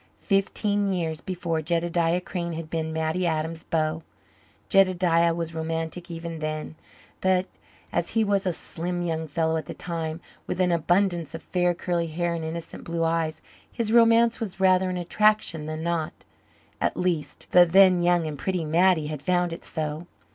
[0.17, 4.01] Fifteen years before Jedediah Crane had been Mattie Adams's beau.
[4.67, 6.73] Jedediah was romantic even then,
[7.21, 7.45] but,
[7.93, 11.75] as he was a slim young fellow at the time, with an abundance of fair,
[11.75, 16.13] curly hair and innocent blue eyes, his romance was rather an attraction than not.
[16.81, 20.07] At least the then young and pretty Mattie had found it so.